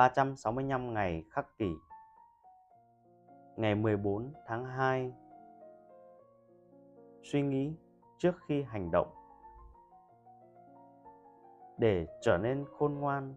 [0.00, 1.70] 365 ngày khắc kỷ.
[3.56, 5.12] Ngày 14 tháng 2
[7.22, 7.74] Suy nghĩ
[8.18, 9.08] trước khi hành động.
[11.78, 13.34] Để trở nên khôn ngoan,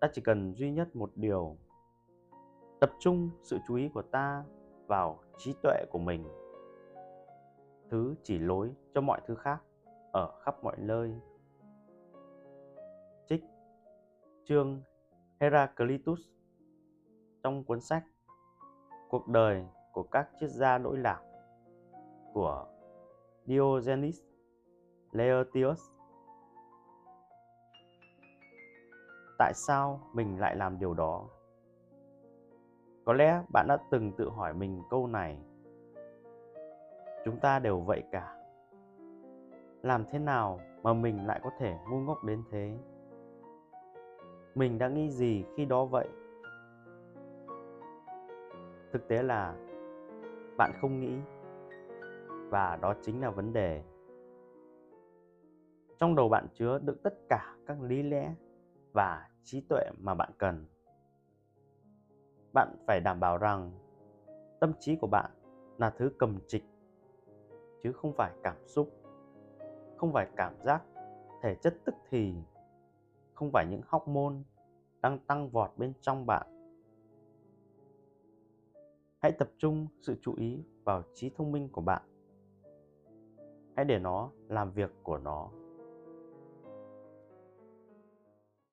[0.00, 1.56] Ta chỉ cần duy nhất một điều.
[2.80, 4.44] Tập trung sự chú ý của ta
[4.86, 6.28] vào trí tuệ của mình.
[7.90, 9.62] Thứ chỉ lối cho mọi thứ khác
[10.12, 11.14] ở khắp mọi nơi.
[13.28, 13.44] Trích
[14.44, 14.82] Chương
[15.42, 16.20] Heraclitus
[17.42, 18.04] trong cuốn sách
[19.08, 21.22] Cuộc đời của các triết gia lỗi lạc
[22.32, 22.66] của
[23.44, 24.20] Diogenes
[25.12, 25.90] Laertius.
[29.38, 31.28] Tại sao mình lại làm điều đó?
[33.04, 35.38] Có lẽ bạn đã từng tự hỏi mình câu này.
[37.24, 38.36] Chúng ta đều vậy cả.
[39.82, 42.78] Làm thế nào mà mình lại có thể ngu ngốc đến thế?
[44.54, 46.08] Mình đã nghĩ gì khi đó vậy?
[48.92, 49.54] Thực tế là,
[50.56, 51.18] bạn không nghĩ.
[52.50, 53.82] Và đó chính là vấn đề.
[55.98, 58.34] Trong đầu bạn chứa đựng tất cả các lý lẽ
[58.92, 60.66] và trí tuệ mà bạn cần.
[62.54, 63.70] Bạn phải đảm bảo rằng
[64.60, 65.30] tâm trí của bạn
[65.78, 66.64] là thứ cầm trịch,
[67.82, 68.90] chứ không phải cảm xúc,
[69.96, 70.82] không phải cảm giác
[71.42, 72.34] thể chất tức thì
[73.34, 74.42] không phải những hóc môn
[75.02, 76.46] đang tăng vọt bên trong bạn.
[79.18, 82.02] Hãy tập trung sự chú ý vào trí thông minh của bạn.
[83.76, 85.50] Hãy để nó làm việc của nó.